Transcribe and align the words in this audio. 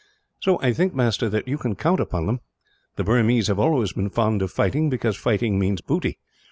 "So 0.39 0.59
I 0.63 0.73
think, 0.73 0.95
master, 0.95 1.29
that 1.29 1.47
you 1.47 1.59
can 1.59 1.75
count 1.75 1.99
upon 1.99 2.25
them. 2.25 2.39
The 2.95 3.03
Burmese 3.03 3.49
have 3.49 3.59
always 3.59 3.93
been 3.93 4.09
fond 4.09 4.41
of 4.41 4.49
fighting, 4.49 4.89
because 4.89 5.15
fighting 5.15 5.59
means 5.59 5.81
booty. 5.81 6.17